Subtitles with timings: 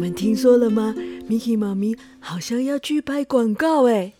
[0.00, 0.94] 你们听说了吗
[1.28, 4.14] ？Miki 妈咪好像要去拍广告哎。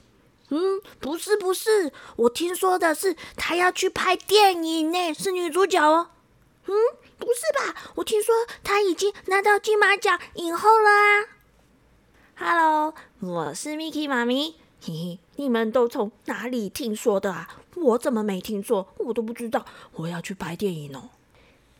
[0.50, 6.10] 嗯，不是不是，我听说的是她要去拍电影呢，是女主角哦。
[6.66, 6.74] 嗯，
[7.16, 7.80] 不是吧？
[7.94, 11.24] 我听说她已经拿到金马奖影后了啊。
[12.34, 14.56] Hello，我是 Miki 妈咪。
[14.82, 17.48] 嘿嘿，你们都从哪里听说的啊？
[17.74, 18.86] 我怎么没听说？
[18.98, 21.08] 我都不知道我要去拍电影哦。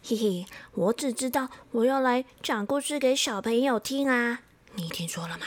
[0.03, 4.41] 嘿嘿，我只知道我要来讲故事给小朋友听啊！
[4.75, 5.45] 你听说了吗？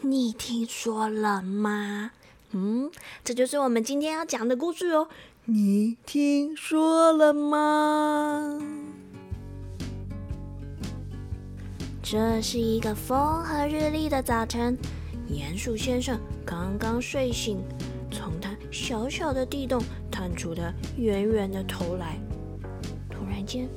[0.00, 2.12] 你听说了吗？
[2.52, 2.90] 嗯，
[3.22, 5.08] 这就是我们今天要讲的故事哦。
[5.44, 8.58] 你听说了吗？
[12.02, 14.76] 这是一个风和日丽的早晨，
[15.28, 17.62] 鼹鼠先生刚刚睡醒，
[18.10, 19.80] 从他小小的地洞
[20.10, 22.18] 探出他圆圆的头来。
[23.10, 23.68] 突然间，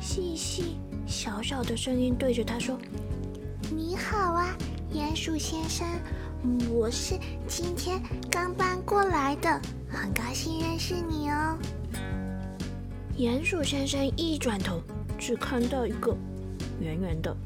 [0.00, 0.76] 细细
[1.06, 2.78] 小小的声音对着他说
[3.74, 4.56] ：“你好啊，
[4.94, 5.86] 鼹鼠先生，
[6.70, 11.58] 我是今天刚搬过来的，很高兴认识你哦。”
[13.18, 14.80] 鼹鼠先生一转头，
[15.18, 16.16] 只看到一个
[16.80, 17.36] 圆圆的，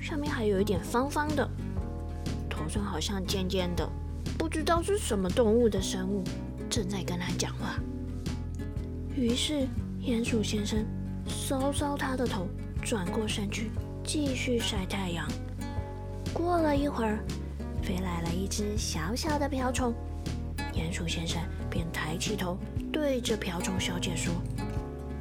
[0.00, 1.48] 上面还有一点方方的，
[2.48, 3.88] 头上好像尖尖的，
[4.38, 6.22] 不知道是什么动物的生物，
[6.70, 7.80] 正在跟他讲话。
[9.16, 9.66] 于是，
[10.02, 10.84] 鼹鼠先生
[11.28, 12.48] 搔搔他的头，
[12.82, 13.70] 转过身去
[14.04, 15.26] 继续晒太阳。
[16.32, 17.18] 过了一会儿，
[17.82, 19.94] 飞来了一只小小的瓢虫，
[20.72, 22.58] 鼹鼠先生便抬起头，
[22.92, 24.32] 对着瓢虫小姐说：“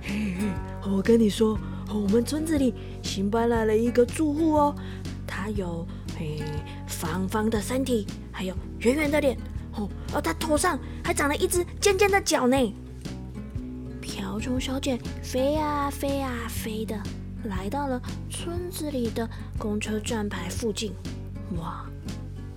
[0.02, 0.48] 嘿嘿，
[0.92, 1.58] 我跟你说，
[1.90, 4.76] 我们村子里新搬来了一个住户哦，
[5.26, 5.86] 他有
[6.18, 6.42] 嘿
[6.88, 9.38] 方方的身体，还有圆圆的脸，
[9.74, 12.76] 哦，而他头上还长了一只尖尖的角呢。”
[14.36, 17.02] 瓢虫小姐飞呀飞呀飞的，
[17.46, 19.26] 来到了村子里的
[19.58, 20.92] 公车站牌附近。
[21.58, 21.86] 哇！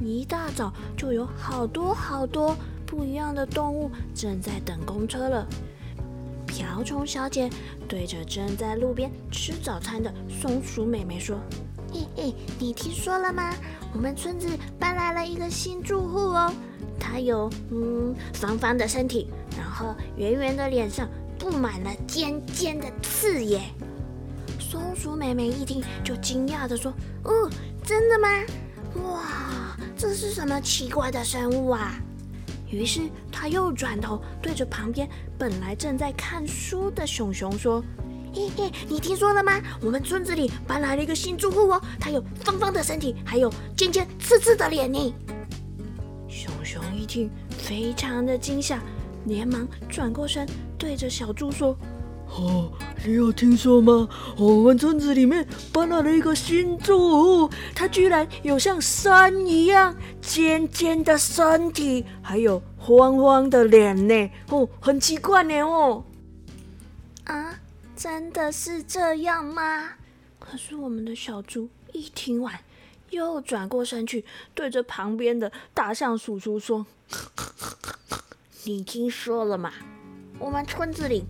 [0.00, 5.46] 一大早就有好多好多不一样的动物正在等公车了。
[6.48, 7.48] 瓢虫小姐
[7.86, 11.38] 对着正在路边吃早餐的松鼠妹妹说
[11.94, 13.54] ：“嘿嘿，你听说了吗？
[13.94, 14.48] 我们村子
[14.80, 16.52] 搬来了一个新住户哦。
[16.98, 21.08] 他有嗯方方的身体，然后圆圆的脸上。”
[21.38, 23.60] 布满了尖尖的刺耶！
[24.58, 26.92] 松鼠妹妹一听就惊讶的说
[27.24, 27.50] ：“哦，
[27.84, 28.28] 真的吗？
[29.02, 31.94] 哇，这是什么奇怪的生物啊？”
[32.70, 33.00] 于是
[33.32, 37.82] 她又转头对着旁边本来正在看书的熊熊说
[38.34, 39.58] ：“嘿嘿，你听说了吗？
[39.80, 45.14] 我们村子里搬来了一个新住户哦，他有方方的身体，还有尖尖刺刺的脸呢。”
[46.28, 48.82] 熊熊一听非常的惊吓，
[49.24, 50.46] 连忙转过身。
[50.78, 51.76] 对着小猪说
[52.30, 52.70] ：“哦，
[53.04, 54.08] 你有听说吗？
[54.36, 64.30] 我们村子里面搬来了一个新住户，他居然有像山一样尖尖的身体，还有方方的脸呢！
[64.50, 65.60] 哦，很奇怪呢！
[65.62, 66.04] 哦，
[67.24, 67.58] 啊，
[67.96, 69.90] 真的是这样吗？
[70.38, 72.54] 可是我们的小猪一听完，
[73.10, 74.24] 又转过身去，
[74.54, 76.86] 对着旁边的大象叔叔说
[78.64, 79.72] ：‘你听说了吗？’”
[80.38, 81.24] 我们村子里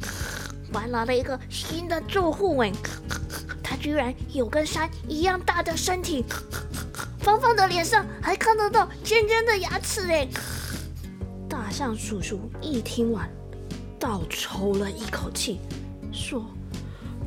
[0.72, 2.70] 搬来了一个新的住户哎，
[3.62, 6.24] 他居然有跟山一样大的身体，
[7.20, 10.28] 方方的脸上还看得到尖尖的牙齿哎。
[11.48, 13.28] 大象叔叔一听完，
[13.98, 15.58] 倒抽了一口气，
[16.12, 16.44] 说：“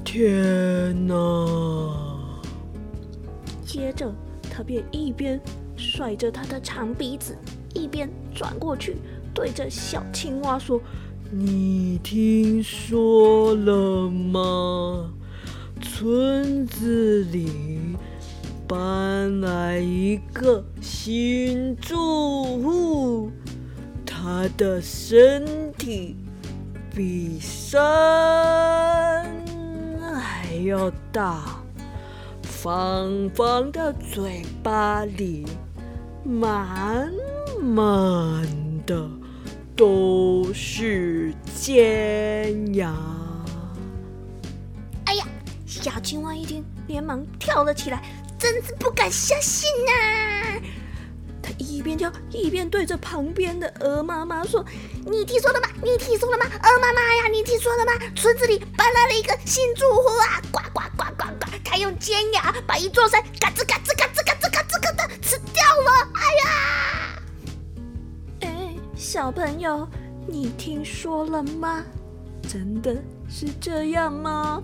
[0.05, 1.15] 天哪！”
[3.65, 4.13] 接着
[4.51, 5.41] 他便一边
[5.75, 7.35] 甩着他的长鼻子，
[7.73, 8.97] 一边转过去
[9.33, 10.79] 对着小青蛙说。
[11.33, 15.13] 你听说了吗？
[15.81, 17.95] 村子里
[18.67, 21.95] 搬来一个新住
[22.61, 23.31] 户，
[24.05, 25.45] 他的身
[25.77, 26.17] 体
[26.93, 27.73] 比山
[30.03, 31.63] 还要大，
[32.41, 35.45] 方方的嘴巴里
[36.25, 37.09] 满
[37.61, 38.45] 满
[38.85, 39.09] 的。
[39.75, 42.93] 都是尖牙！
[45.05, 45.25] 哎呀，
[45.65, 48.03] 小青蛙一听，连忙跳了起来，
[48.37, 50.61] 真是不敢相信呐！
[51.41, 54.63] 他一边跳一边对着旁边的鹅妈妈说
[55.09, 55.67] ：“你听说了吗？
[55.83, 56.45] 你听说了吗？
[56.45, 57.93] 鹅妈妈呀，你听说了吗？
[58.15, 60.41] 村子里搬来了一个新住户啊！
[60.51, 61.47] 呱呱呱呱呱！
[61.63, 66.07] 他用尖牙把一座山嘎吱嘎吱嘎吱嘎吱嘎吱嘎的吃掉了！
[66.13, 66.57] 哎呀！”
[69.21, 69.87] 小朋友，
[70.25, 71.83] 你听说了吗？
[72.49, 72.95] 真的
[73.29, 74.63] 是这样吗？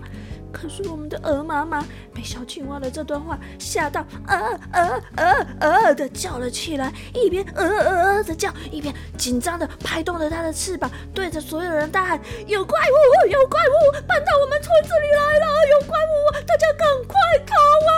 [0.50, 1.80] 可是我们的鹅妈妈
[2.12, 12.96] 被小青蛙的这段话吓到，呃呃呃呃的叫了起来，一边呃呃的叫，一边紧张的拍动着它的翅膀，对着所有人大喊：“有怪物！
[13.30, 13.92] 有怪物！
[14.08, 15.46] 搬到我们村子里来了！
[15.70, 16.32] 有怪物！
[16.44, 17.16] 大家赶快
[17.46, 17.54] 逃
[17.92, 17.94] 啊！”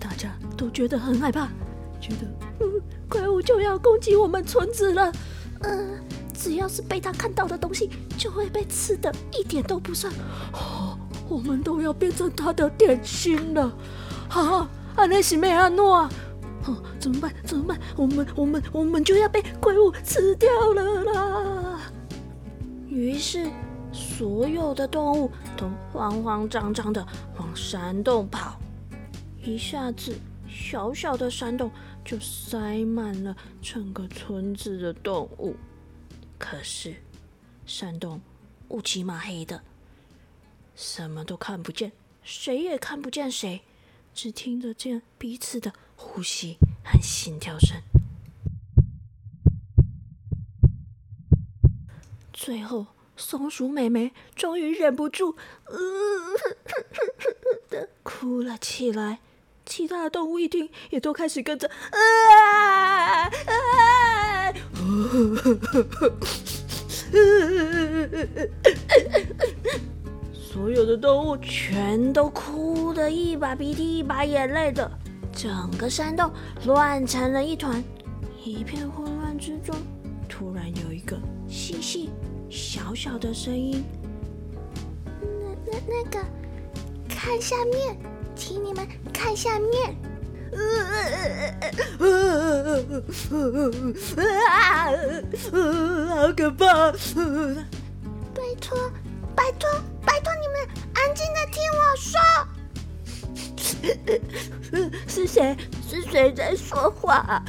[0.00, 1.48] 大家都觉得很害怕，
[2.00, 2.47] 觉得
[3.08, 5.12] 怪物就要攻击我们村子了，
[5.60, 6.00] 嗯。
[6.40, 10.08] 只要是被他看到的东西，就会被吃的，一点都不剩。
[10.52, 10.96] 哦，
[11.28, 13.76] 我们都要变成他的点心了。
[14.28, 16.10] 啊，安内西梅阿诺啊！
[16.64, 17.34] 哦，怎么办？
[17.44, 17.76] 怎么办？
[17.96, 21.80] 我们，我们，我们就要被怪物吃掉了啦！
[22.88, 23.50] 于是，
[23.90, 27.04] 所有的动物都慌慌张张的
[27.36, 28.56] 往山洞跑。
[29.42, 30.14] 一下子，
[30.60, 31.70] 小小的山洞
[32.04, 35.54] 就塞满了整个村子的动物。
[36.36, 36.96] 可是，
[37.64, 38.20] 山洞
[38.68, 39.62] 乌漆嘛黑的，
[40.74, 43.62] 什么都看不见，谁也看不见谁，
[44.12, 47.80] 只听得见彼此的呼吸和心跳声。
[52.32, 55.36] 最后，松鼠妹妹终于忍不住，
[57.70, 59.20] 的哭了起来。
[59.68, 64.52] 其他的动物一听，也都开始跟着啊啊！
[70.32, 74.90] 所有的动物全都哭得一把鼻涕一把眼泪的，
[75.32, 76.32] 整个山洞
[76.64, 77.84] 乱成了一团。
[78.42, 79.76] 一片混乱之中，
[80.28, 82.08] 突然有一个细细
[82.48, 83.84] 小小的声音
[85.20, 85.28] ：“那
[85.66, 86.24] 那那个，
[87.06, 87.94] 看下面。”
[88.38, 89.96] 请你们看下面，
[96.08, 96.92] 好可怕！
[98.32, 98.78] 拜托，
[99.34, 99.68] 拜托，
[100.06, 100.56] 拜托你们
[100.94, 102.20] 安静的听我说。
[105.08, 105.56] 是谁？
[105.88, 107.42] 是谁在说话？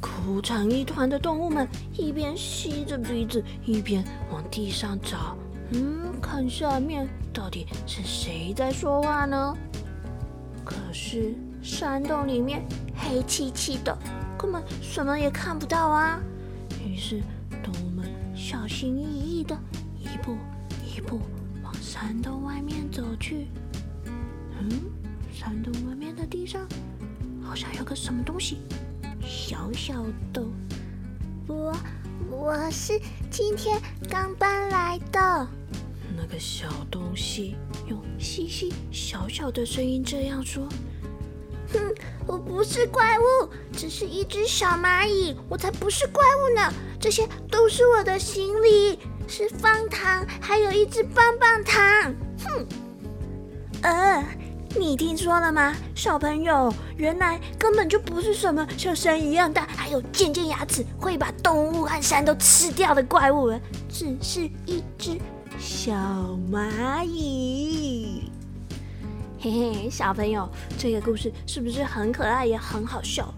[0.00, 5.36] 哭成一团的动物们一边吸着鼻子，一边往地上找。
[5.72, 9.56] 嗯，看下面到底是谁在说话呢？
[10.64, 12.64] 可是山洞里面
[12.96, 13.96] 黑漆漆的，
[14.38, 16.20] 根本什么也看不到啊。
[16.84, 17.20] 于是
[17.62, 19.56] 动物们小心翼翼的
[19.98, 20.36] 一步
[20.84, 21.20] 一步
[21.62, 23.48] 往山洞外面走去。
[24.58, 24.70] 嗯，
[25.32, 26.66] 山洞外面的地上
[27.42, 28.58] 好像有个什么东西，
[29.20, 30.42] 小小的。
[31.48, 31.74] 我。
[32.36, 33.00] 我是
[33.30, 33.80] 今天
[34.10, 35.48] 刚搬来的。
[36.14, 37.56] 那个小东西
[37.88, 40.68] 用细细小小的声音这样说
[41.72, 41.94] ：“哼，
[42.26, 46.72] 我不是怪物，只是一只小蚂蚁，我才不是怪物呢。
[47.00, 52.14] 这些都是我的行李，是方糖，还有一只棒棒糖。
[52.44, 52.66] 哼，
[53.80, 54.24] 呃。”
[54.78, 56.72] 你听说了吗，小朋友？
[56.96, 63.50] 原来根本就不是什么像山一样大，还有尖尖牙齿，会把动物和山都吃掉的怪物，
[63.88, 65.18] 只是一只
[65.58, 65.94] 小
[66.52, 68.30] 蚂蚁。
[69.38, 73.32] 嘿嘿，小朋友，这个故事是不是很可爱，也很好笑？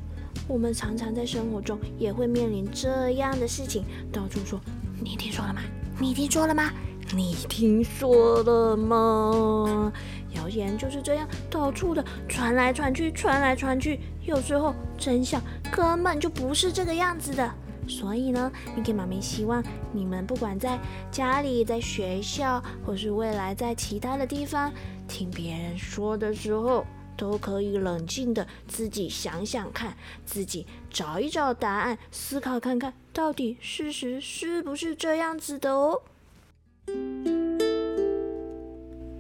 [0.49, 4.59] 我们常常在生活中也会面临这样的事情，到处说
[5.01, 5.61] ：“你听说了吗？
[6.01, 6.73] 你听说了吗？
[7.15, 9.93] 你听说了吗？”
[10.37, 13.99] 谣言就是这样到处的传来传去，传来传去。
[14.23, 17.51] 有时候真相根本就不是这个样子的。
[17.89, 20.79] 所以呢，Miki 妈咪希望你们不管在
[21.11, 24.71] 家里、在学校，或是未来在其他的地方
[25.09, 26.85] 听别人说的时候，
[27.17, 29.97] 都可以冷静的自己想想看，
[30.27, 36.03] 自己找一找答案，思考看看到底事实是不是这样子的哦。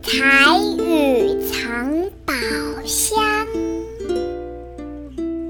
[0.08, 2.32] 台语藏宝
[2.86, 3.46] 箱。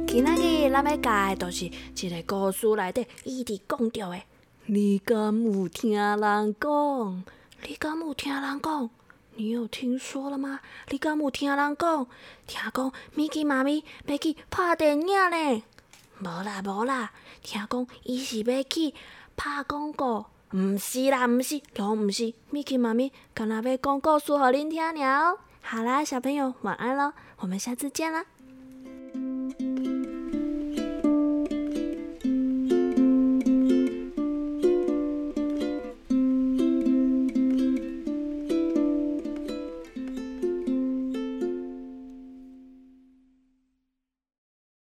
[0.04, 4.20] 今仔日咱要教的就是一个故事内底一直讲着的。
[4.66, 7.24] 你敢有听人讲？
[7.68, 8.90] 你敢有听人讲？
[9.36, 10.58] 你有听说了吗？
[10.90, 12.06] 你敢有听人讲？
[12.48, 15.62] 听讲米奇妈咪要去拍电影呢？
[16.18, 17.12] 无啦无啦，
[17.44, 18.92] 听讲伊是要去
[19.36, 20.26] 拍广告。
[20.52, 22.32] 毋是啦，毋是，拢毋是。
[22.50, 25.38] Miki 妈咪刚若要讲故事互恁听了。
[25.60, 28.24] 好啦，小朋友晚安咯，我们下次见啦。